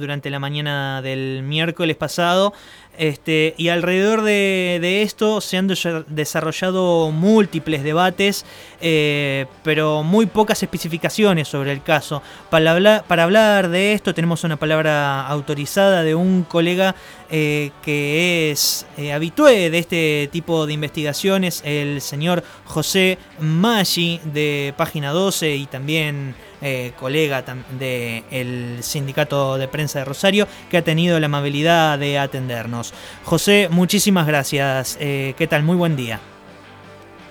[0.00, 2.52] durante la mañana del miércoles pasado.
[2.98, 8.44] Este, y alrededor de, esto se han desarrollado múltiples debates,
[8.82, 12.22] eh, pero muy pocas especificaciones sobre el caso.
[12.50, 16.94] Para hablar, para hablar de esto tenemos una palabra autorizada de un colega
[17.30, 24.74] eh, que es eh, habitué de este tipo de investigaciones, el señor José Maggi de
[24.76, 27.44] Página 12 y también eh, colega
[27.78, 32.92] del Sindicato de Prensa de Rosario, que ha tenido la amabilidad de atendernos.
[33.24, 34.96] José, muchísimas gracias.
[35.00, 35.62] Eh, ¿Qué tal?
[35.62, 36.20] Muy buen día.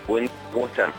[0.08, 0.92] Buen, ¿Cómo están?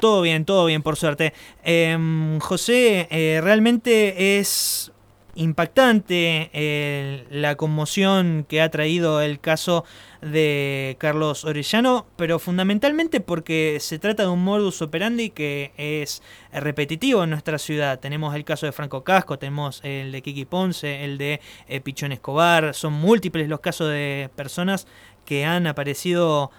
[0.00, 1.32] Todo bien, todo bien, por suerte.
[1.64, 4.92] Em, José, eh, realmente es
[5.36, 9.84] impactante eh, la conmoción que ha traído el caso
[10.22, 16.22] de Carlos Orellano, pero fundamentalmente porque se trata de un modus operandi que es
[16.52, 18.00] repetitivo en nuestra ciudad.
[18.00, 22.12] Tenemos el caso de Franco Casco, tenemos el de Kiki Ponce, el de eh, Pichón
[22.12, 24.86] Escobar, son múltiples los casos de personas
[25.24, 26.50] que han aparecido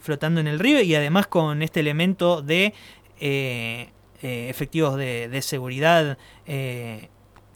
[0.00, 2.72] flotando en el río y además con este elemento de
[3.18, 3.88] eh,
[4.22, 6.16] efectivos de seguridad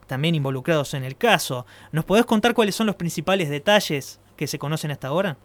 [0.07, 1.67] también involucrados en el caso.
[1.93, 5.37] ¿Nos podés contar cuáles son los principales detalles que se conocen hasta ahora?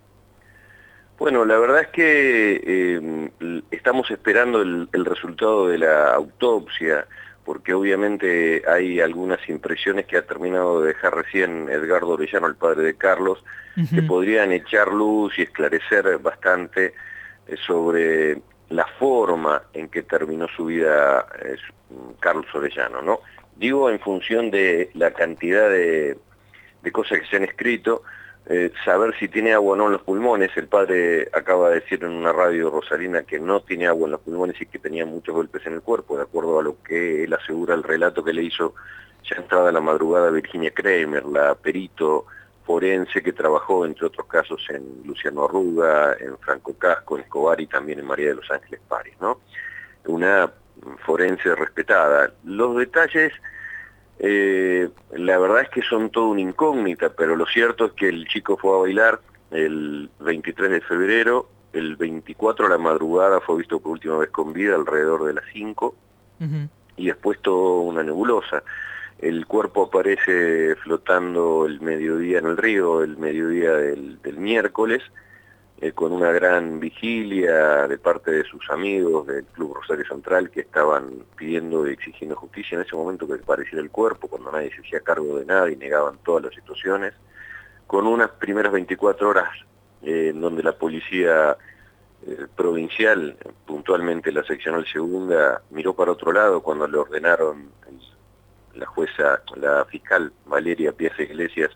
[1.22, 7.06] Bueno, la verdad es que eh, estamos esperando el, resultado de la autopsia,
[7.46, 12.82] porque obviamente hay algunas impresiones que ha terminado de dejar recién Edgardo Orellano, el padre
[12.82, 13.44] de Carlos,
[13.94, 16.96] que podrían echar luz y esclarecer bastante
[17.48, 21.56] eh, sobre la forma en que terminó su vida eh,
[22.20, 23.20] Carlos Orellano, ¿no?
[23.56, 26.18] Digo en función de la cantidad de,
[26.92, 28.04] cosas que se han escrito,
[28.48, 30.52] eh, saber si tiene agua o no en los pulmones.
[30.56, 34.22] El padre acaba de decir en una radio rosalina que no tiene agua en los
[34.22, 37.34] pulmones y que tenía muchos golpes en el cuerpo, de acuerdo a lo que él
[37.34, 38.74] asegura el relato que le hizo
[39.30, 42.26] ya entrada la madrugada Virginia Kramer, la perito
[42.66, 47.68] forense que trabajó, entre otros casos, en Luciano Arruga, en Franco Casco, en Escobar y
[47.68, 49.40] también en María de los Ángeles Paris, ¿no?
[50.06, 50.52] Una
[51.06, 52.32] forense respetada.
[52.44, 53.34] Los detalles,
[54.20, 58.28] eh, la verdad es que son todo una incógnita, pero lo cierto es que el
[58.28, 59.20] chico fue a bailar
[59.52, 64.54] el 23 de febrero, el 24 a la madrugada fue visto por última vez con
[64.54, 65.96] vida alrededor de las 5
[66.98, 68.64] y después todo una nebulosa.
[69.20, 75.04] El cuerpo aparece flotando el mediodía en el río, el mediodía del miércoles,
[75.82, 80.62] eh, con una gran vigilia de parte de sus amigos del Club Rosario Central que
[80.62, 84.82] estaban pidiendo y exigiendo justicia en ese momento que pareciera el cuerpo, cuando nadie se
[84.82, 87.14] hacía cargo de nada y negaban todas las situaciones,
[87.88, 89.50] con unas primeras 24 horas
[90.04, 91.58] eh, en donde la policía
[92.28, 97.72] eh, provincial, puntualmente la seccional segunda, miró para otro lado cuando le ordenaron
[98.76, 101.72] la jueza, la fiscal Valeria Pieza Iglesias,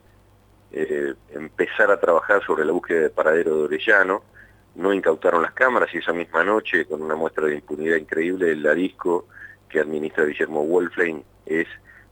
[0.77, 4.23] eh, empezar a trabajar sobre la búsqueda de paradero de Orellano,
[4.75, 8.73] no incautaron las cámaras y esa misma noche, con una muestra de impunidad increíble, la
[8.73, 9.25] disco
[9.69, 11.67] que administra Guillermo Wolflein es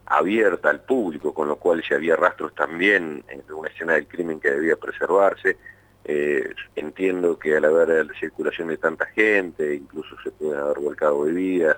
[0.06, 4.40] abierta al público, con lo cual si había rastros también en una escena del crimen
[4.40, 5.58] que debía preservarse.
[6.06, 11.20] Eh, entiendo que al haber la circulación de tanta gente, incluso se pueden haber volcado
[11.20, 11.76] bebidas,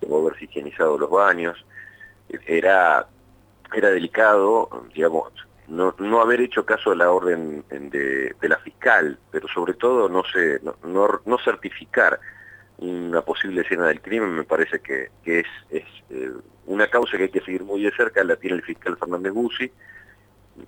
[0.00, 1.64] como haberse higienizado los baños,
[2.46, 3.06] era,
[3.72, 5.32] era delicado, digamos,
[5.70, 10.22] no, no haber hecho caso a la orden de, la fiscal, pero sobre todo no,
[10.82, 12.18] no, no, certificar
[12.78, 16.32] una posible escena del crimen me parece que, es, eh,
[16.66, 19.70] una causa que hay que seguir muy de cerca, la tiene el fiscal Fernández Bussi.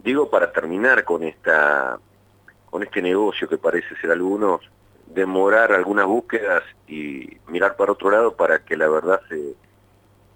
[0.05, 1.99] Digo, para terminar con, esta,
[2.71, 4.61] con este negocio que parece ser algunos,
[5.07, 9.55] demorar algunas búsquedas y mirar para otro lado para que la verdad se,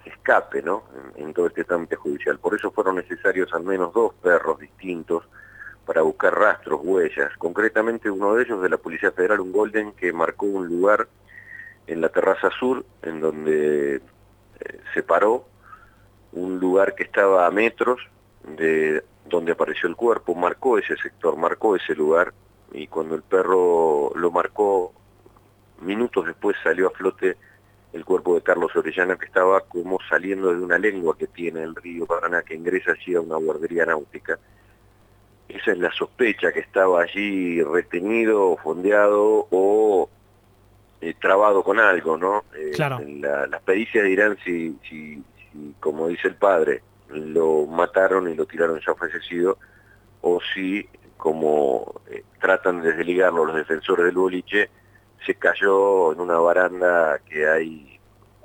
[0.09, 0.85] escape ¿no?
[1.17, 2.39] en, todo este trámite judicial.
[2.39, 5.25] Por eso fueron necesarios al menos dos perros distintos
[5.85, 7.37] para buscar rastros, huellas.
[7.39, 11.09] Concretamente uno de ellos de la Policía Federal, un Golden, que marcó un lugar
[11.87, 14.01] en la terraza sur, en donde eh,
[14.93, 15.47] se paró,
[16.33, 18.01] un lugar que estaba a metros
[18.43, 22.33] de donde apareció el cuerpo, marcó ese sector, marcó ese lugar,
[22.73, 24.93] y cuando el perro lo marcó,
[25.81, 27.37] minutos después salió a flote
[27.97, 31.75] el cuerpo de Carlos Orellana que estaba como saliendo de una lengua que tiene el
[31.75, 34.39] río Paraná que ingresa allí a una guardería náutica.
[35.49, 40.11] Esa es la sospecha que estaba allí retenido, fondeado o
[41.01, 42.45] eh, trabado con algo, ¿no?
[42.55, 43.01] Eh, claro.
[43.01, 45.23] las pericias dirán si, si,
[45.81, 49.59] como dice el padre, lo mataron y lo tiraron ya fallecido,
[50.21, 54.69] o si, como eh, tratan de desligarlo los defensores del boliche,
[55.27, 57.97] se cayó en una baranda que hay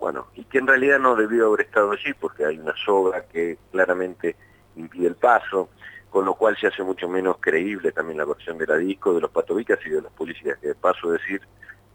[0.01, 3.59] bueno, y que en realidad no debió haber estado allí porque hay una soga que
[3.71, 4.35] claramente
[4.75, 5.69] impide el paso,
[6.09, 9.21] con lo cual se hace mucho menos creíble también la versión de la disco, de
[9.21, 11.41] los patovicas y de los policías, que de paso decir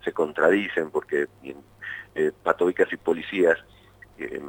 [0.05, 1.27] se contradicen porque
[2.15, 3.59] eh, patovicas y policías
[4.19, 4.41] eh,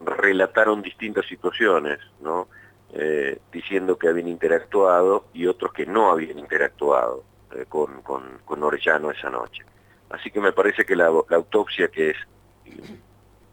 [0.00, 2.48] relataron distintas situaciones, ¿no?
[2.94, 7.24] Eh, diciendo que habían interactuado y otros que no habían interactuado
[7.68, 9.62] con, con, Orellano esa noche.
[10.12, 12.16] Así que me parece que la, autopsia que es,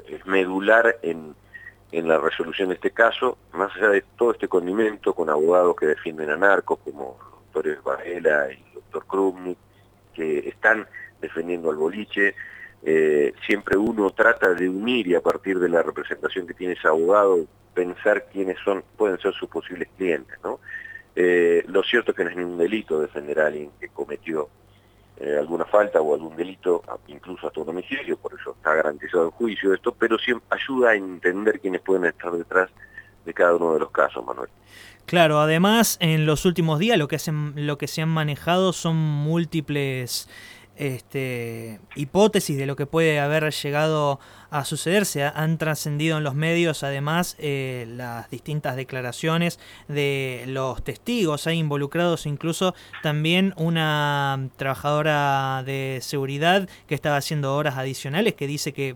[0.07, 1.33] es medular en,
[1.91, 5.87] en la resolución de este caso, más allá de todo este condimento con abogados que
[5.87, 7.17] defienden a narcos como
[7.53, 9.57] el doctor Varela y el doctor Krumnik,
[10.13, 10.85] que están
[11.21, 12.35] defendiendo al boliche,
[12.83, 16.89] eh, siempre uno trata de unir y a partir de la representación que tiene ese
[16.89, 20.37] abogado, pensar quiénes son, pueden ser sus posibles clientes.
[20.43, 20.59] ¿no?
[21.15, 24.49] Eh, lo cierto es que no es ningún delito defender a alguien que cometió
[25.19, 29.31] eh, alguna falta o algún delito, incluso hasta un homicidio, por eso está garantizado el
[29.31, 32.69] juicio esto, pero siempre ayuda a entender quiénes pueden estar detrás
[33.25, 34.49] de cada uno de los casos, Manuel.
[35.05, 38.95] Claro, además en los últimos días lo que, hacen, lo que se han manejado son
[38.95, 40.29] múltiples
[40.79, 45.23] este, hipótesis de lo que puede haber llegado a sucederse.
[45.23, 49.59] Han trascendido en los medios además eh, las distintas declaraciones
[49.89, 51.45] de los testigos.
[51.47, 52.73] Hay involucrados incluso
[53.03, 58.95] también una trabajadora de seguridad que estaba haciendo horas adicionales que dice que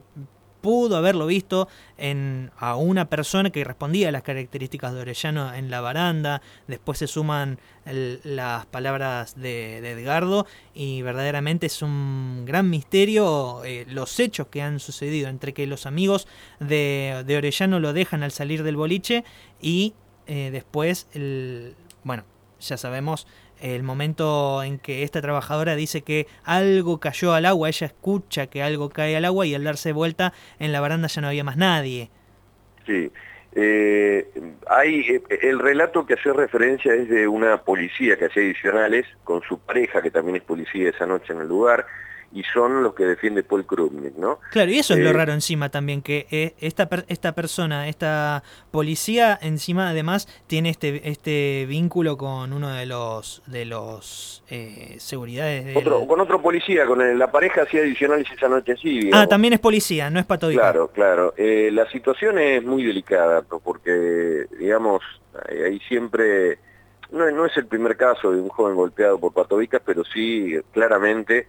[0.63, 1.68] pudo haberlo visto
[1.98, 6.42] en, a una persona que respondía a las características de Orellano en la baranda.
[6.68, 14.18] Después se suman las palabras de, Edgardo y verdaderamente es un gran misterio eh, los
[14.21, 16.30] hechos que han sucedido entre que los amigos
[16.62, 19.25] de, de Orellano lo dejan al salir del boliche
[19.62, 19.94] y
[20.27, 21.75] eh, después, el,
[22.06, 22.24] bueno,
[22.62, 23.27] ya sabemos
[23.63, 28.62] el momento en que esta trabajadora dice que algo cayó al agua, ella escucha que
[28.62, 31.56] algo cae al agua y al darse vuelta en la baranda ya no había más
[31.56, 32.10] nadie.
[32.86, 33.10] Sí,
[33.56, 34.27] eh,
[34.68, 39.42] hay, eh, el relato que hace referencia es de una policía que hacía adicionales con
[39.44, 41.86] su pareja, que también es policía esa noche en el lugar,
[42.33, 44.39] y son los que defiende Paul Krugnik, ¿no?
[44.51, 48.44] Claro, y eso es lo eh, raro encima también, que eh, esta, esta persona, esta
[48.71, 55.77] policía encima además tiene este, este vínculo con uno de los de los eh, seguridades.
[55.77, 59.12] Otro, con otro policía, con la pareja hacía adicionales esa noche sí.
[59.13, 60.62] Ah, también es policía, no es patológico.
[60.62, 61.33] Claro, claro.
[61.38, 65.01] la situación es muy delicada, porque, digamos,
[65.50, 66.57] ahí siempre...
[67.12, 71.45] No, no es el primer caso de un joven golpeado por patovicas, pero sí, claramente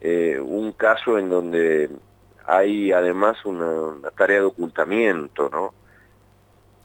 [0.00, 1.90] eh, un caso en donde
[2.46, 5.74] hay además una, tarea de ocultamiento, ¿no?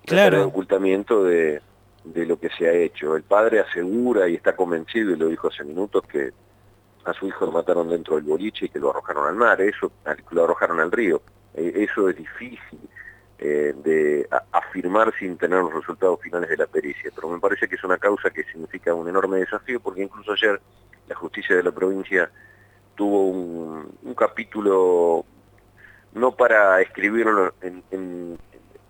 [0.06, 0.32] Claro.
[0.32, 1.62] Tarea de ocultamiento de,
[2.04, 3.16] de lo que se ha hecho.
[3.16, 6.32] El padre asegura y está convencido, y lo dijo hace minutos, que
[7.06, 9.92] a su hijo lo mataron dentro del boliche y que lo arrojaron al mar, eso
[10.32, 11.22] lo arrojaron al río.
[11.54, 12.80] E, eso es difícil
[13.38, 17.76] eh, de afirmar sin tener los resultados finales de la pericia, pero me parece que
[17.76, 20.60] es una causa que significa un enorme desafío porque incluso ayer
[21.08, 22.30] la justicia de la provincia
[22.96, 25.26] tuvo un, capítulo
[26.14, 27.54] no para escribirlo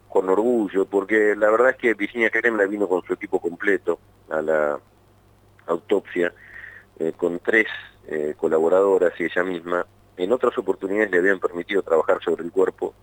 [0.08, 4.00] con orgullo, porque la verdad es que Virginia Kremla vino con su equipo completo
[4.30, 4.80] a la
[5.68, 6.34] autopsia,
[7.00, 7.66] eh, con tres
[8.08, 9.86] eh, colaboradoras y ella misma.
[10.16, 12.94] En otras oportunidades le habían permitido trabajar sobre el cuerpo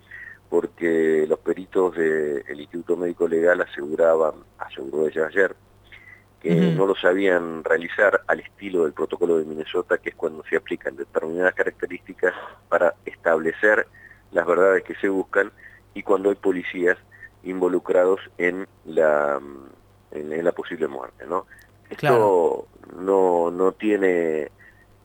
[0.49, 5.57] porque los peritos del Instituto Médico Legal aseguraban, aseguró ella ayer,
[6.43, 10.57] que no lo sabían realizar al estilo del protocolo de Minnesota, que es cuando se
[10.57, 12.35] aplican determinadas características
[12.69, 13.87] para establecer
[14.33, 15.53] las verdades que se buscan
[15.95, 16.99] y cuando hay policías
[17.45, 19.41] involucrados en la,
[20.11, 21.27] en, la posible muerte.
[21.29, 21.47] ¿no?
[21.89, 22.67] Esto
[22.99, 24.51] no, no tiene,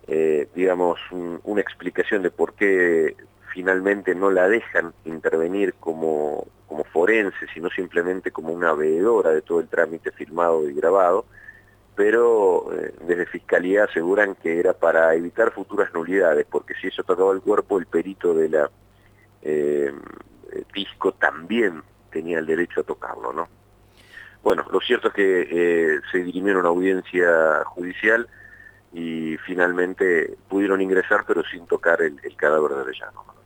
[0.07, 3.15] eh, digamos, una explicación de por qué
[3.57, 9.59] finalmente no la dejan intervenir como, como forense, sino simplemente como una veedora de todo
[9.59, 11.25] el trámite filmado y grabado,
[11.95, 17.33] pero eh, desde Fiscalía aseguran que era para evitar futuras nulidades, porque si eso tocaba
[17.33, 18.69] el cuerpo, el perito de la
[19.41, 19.91] eh,
[20.71, 23.47] disco también tenía el derecho a tocarlo, ¿no?
[24.43, 28.29] Bueno, lo cierto es que eh, se dirimieron una audiencia judicial
[28.93, 33.36] y finalmente pudieron ingresar, pero sin tocar el, cadáver de Arellano.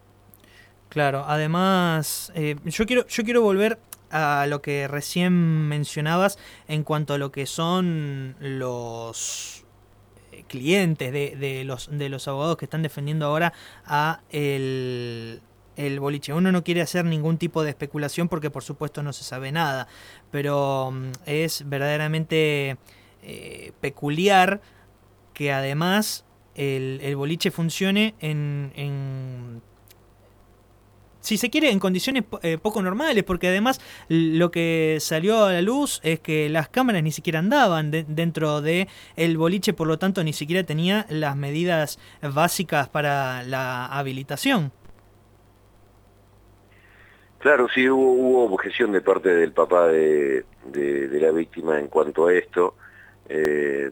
[0.91, 3.79] Claro, además, eh, yo, quiero, yo quiero volver
[4.09, 5.31] a lo que recién
[5.69, 9.63] mencionabas en cuanto a lo que son los
[10.33, 13.53] eh, clientes de, de, los, de los abogados que están defendiendo ahora
[13.85, 15.41] a el,
[15.77, 16.33] el boliche.
[16.33, 19.87] Uno no quiere hacer ningún tipo de especulación porque por supuesto no se sabe nada,
[20.29, 22.75] pero mm, es verdaderamente
[23.23, 24.59] eh, peculiar
[25.33, 29.61] que además el, el boliche funcione en, en
[31.31, 35.61] si se quiere, en condiciones eh, poco normales, porque además lo que salió a la
[35.61, 40.25] luz es que las cámaras ni siquiera andaban dentro de el boliche, por lo tanto
[40.25, 44.73] ni siquiera tenía las medidas básicas para la habilitación.
[47.39, 52.75] Claro, sí, hubo, objeción de parte del papá de, la víctima en cuanto a esto.
[53.29, 53.89] Eh,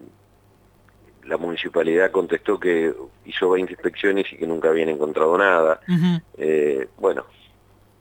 [1.26, 2.94] la municipalidad contestó que
[3.26, 5.80] hizo 20 inspecciones y que nunca habían encontrado nada.
[6.38, 7.26] Eh, bueno,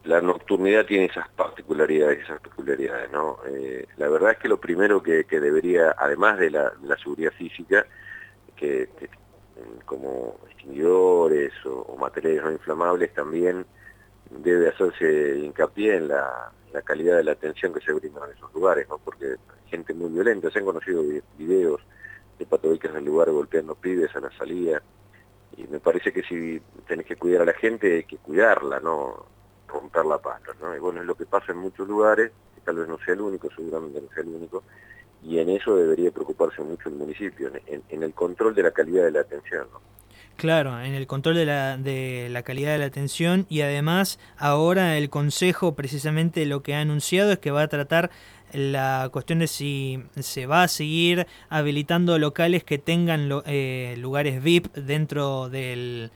[0.04, 3.38] la nocturnidad tiene esas particularidades, esas peculiaridades, ¿no?
[3.46, 6.72] Eh, la verdad es que lo primero que, debería, además de la,
[7.02, 7.86] seguridad física,
[8.56, 8.88] que,
[9.84, 13.66] como extinguidores o, materiales no inflamables, también
[14.30, 16.52] debe hacerse hincapié en la,
[16.84, 18.98] calidad de la atención que se brinda en esos lugares, ¿no?
[18.98, 21.02] Porque hay gente muy violenta, se han conocido
[21.36, 21.80] videos
[22.38, 24.82] de patobicas en el lugar golpeando pibes a la salida.
[25.56, 29.26] Y me parece que si tenés que cuidar a la gente, hay que cuidarla, no
[29.66, 30.52] romper la pata.
[30.60, 30.74] ¿no?
[30.74, 33.20] Y bueno, es lo que pasa en muchos lugares, que tal vez no sea el
[33.20, 34.62] único, seguramente no sea el único,
[35.22, 39.10] y en eso debería preocuparse mucho el municipio, en, el control de la calidad de
[39.10, 39.66] la atención.
[40.36, 44.96] Claro, en el control de la, de la calidad de la atención y además ahora
[44.96, 48.10] el Consejo precisamente lo que ha anunciado es que va a tratar
[48.52, 54.72] la cuestión de si se va a seguir habilitando locales que tengan eh, lugares VIP
[54.74, 56.10] dentro de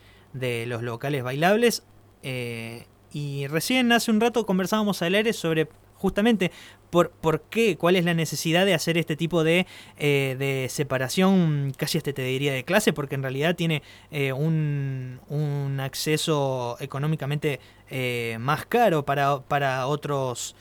[0.66, 1.82] los locales bailables.
[2.22, 6.50] Eh, y recién hace un rato conversábamos al aire sobre justamente
[6.90, 9.66] por, por qué, cuál es la necesidad de hacer este tipo de,
[9.98, 13.82] eh, de separación, casi este te diría de clase, porque en realidad tiene
[14.34, 17.60] un, un, acceso económicamente
[18.38, 20.56] más caro para, para otros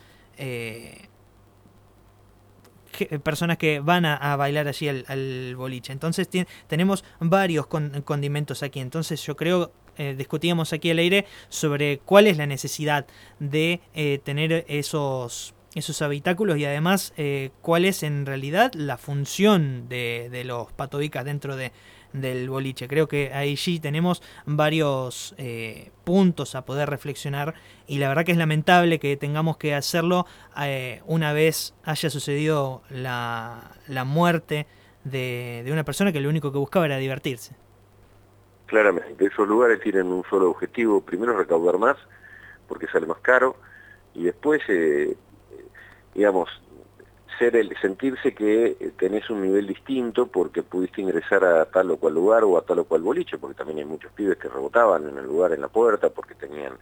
[3.24, 5.94] personas que van a, bailar allí al, boliche.
[5.94, 6.30] Entonces
[6.68, 8.80] tenemos varios condimentos aquí.
[8.80, 13.06] Entonces yo creo, eh, discutíamos aquí al aire sobre cuál es la necesidad
[13.40, 19.88] de eh, tener esos esos habitáculos y además eh, cuál es en realidad la función
[19.88, 21.72] de, de los patodicas dentro de,
[22.14, 22.88] del boliche.
[22.88, 27.54] Creo que ahí sí tenemos varios eh, puntos a poder reflexionar
[27.88, 30.26] y la verdad que es lamentable que tengamos que hacerlo
[30.62, 34.68] eh, una vez haya sucedido la, la muerte
[35.04, 37.56] de, de, una persona que lo único que buscaba era divertirse.
[38.68, 41.98] Claramente, esos lugares tienen un solo objetivo, primero recaudar más,
[42.68, 43.58] porque sale más caro,
[44.14, 45.18] y después, eh,
[46.14, 46.50] digamos,
[47.48, 52.14] el, sentirse que eh, tenés un nivel distinto porque pudiste ingresar a tal o cual
[52.14, 55.18] lugar o a tal o cual boliche, porque también hay muchos pibes que rebotaban en
[55.18, 56.74] el lugar, en la puerta, porque tenían,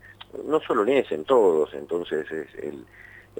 [0.46, 2.86] no solo en ese, en todos, entonces es el,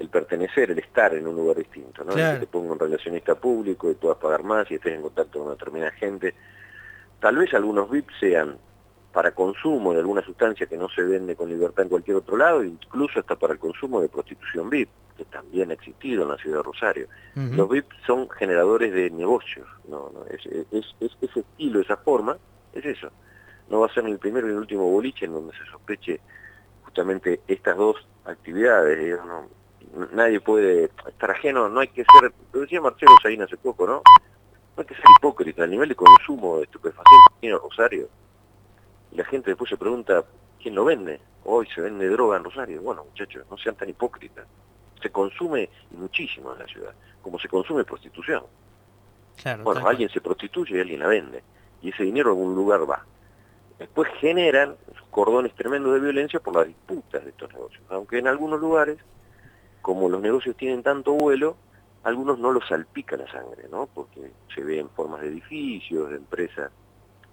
[0.08, 2.14] pertenecer, el estar en un lugar distinto, ¿no?
[2.14, 5.42] Que te ponga un relacionista público y puedas pagar más y estés en contacto con
[5.42, 6.34] una determinada gente.
[7.20, 8.56] Tal vez algunos VIP sean
[9.12, 12.64] para consumo de alguna sustancia que no se vende con libertad en cualquier otro lado,
[12.64, 14.88] incluso hasta para el consumo de prostitución VIP,
[15.20, 17.08] que también ha existido en la ciudad de Rosario.
[17.34, 20.46] Los VIP son generadores de negocios, no, es,
[20.98, 22.38] ese estilo, esa forma,
[22.72, 23.10] es eso.
[23.68, 26.20] No va a ser ni el primero ni el último boliche en donde se sospeche
[26.84, 29.20] justamente estas dos actividades.
[30.12, 34.02] nadie puede estar ajeno, no hay que ser, lo decía Marcelo Saín hace poco, ¿no?
[34.76, 38.08] No hay que ser hipócrita, el nivel de consumo de estupefacientes en Rosario
[39.12, 40.24] y la gente después se pregunta,
[40.62, 41.20] ¿quién lo vende?
[41.44, 42.80] Hoy se vende droga en Rosario.
[42.80, 44.46] Bueno, muchachos, no sean tan hipócritas.
[45.00, 48.44] Se consume muchísimo en la ciudad, como se consume prostitución.
[49.62, 51.42] bueno, alguien se prostituye y alguien la vende.
[51.82, 53.04] Y ese dinero a algún lugar va.
[53.78, 54.76] Después generan
[55.10, 57.82] cordones tremendos de violencia por las disputas de estos negocios.
[57.88, 58.98] Aunque en algunos lugares,
[59.80, 61.56] como los negocios tienen tanto vuelo,
[62.02, 63.86] algunos no los salpica la sangre, ¿no?
[63.86, 66.70] Porque se ve en formas de edificios, de empresas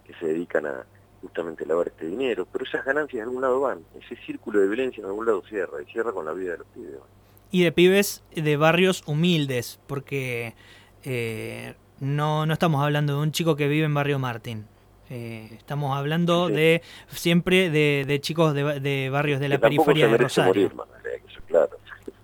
[0.04, 0.86] que se dedican a,
[1.20, 5.00] justamente lavar este dinero, pero esas ganancias de algún lado van, ese círculo de violencia
[5.00, 7.00] en algún lado cierra, y cierra con la vida de los pibes.
[7.50, 10.54] Y de pibes de barrios humildes, porque
[11.04, 14.66] eh, no, no estamos hablando de un chico que vive en Barrio Martín.
[15.10, 20.18] Eh, estamos hablando de siempre de, de chicos de, de, barrios de la periferia de
[20.18, 20.70] Rosario.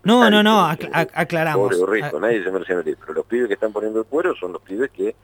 [0.02, 1.74] No, no, no, aclaramos.
[2.20, 4.90] nadie se merece morir, pero los pibes que están poniendo el cuero son los pibes
[4.90, 5.16] que,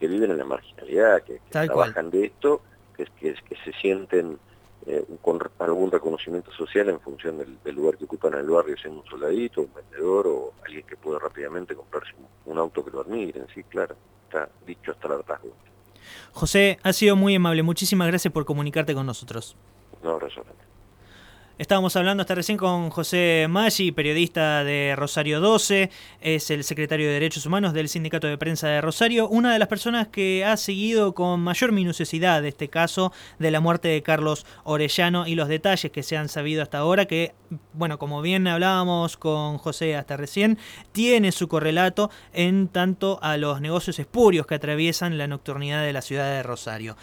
[0.00, 2.60] que viven en la marginalidad, que, trabajan de esto
[2.96, 4.38] que, que, se sienten
[4.86, 9.00] eh, con algún reconocimiento social en función del, lugar que ocupan en el barrio, siendo
[9.00, 12.12] un soldadito, un vendedor o alguien que puede rápidamente comprarse
[12.44, 15.50] un, auto que lo admiren, sí, claro, está dicho hasta el hartazgo.
[16.32, 19.56] José, ha sido muy amable, muchísimas gracias por comunicarte con nosotros.
[20.02, 20.44] No, abrazo.
[21.58, 25.88] Estábamos hablando hasta recién con José Maggi, periodista de Rosario 12,
[26.20, 29.68] es el secretario de Derechos Humanos del Sindicato de Prensa de Rosario, una de las
[29.68, 35.26] personas que ha seguido con mayor minuciosidad este caso de la muerte de Carlos Orellano
[35.26, 37.34] y los detalles que se han sabido hasta ahora, que,
[37.72, 40.58] bueno, como bien hablábamos con José hasta recién,
[40.92, 46.02] tiene su correlato en tanto a los negocios espurios que atraviesan la nocturnidad de la
[46.02, 46.98] ciudad de Rosario.